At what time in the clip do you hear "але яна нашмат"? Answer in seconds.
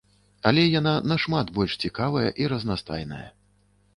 0.51-1.51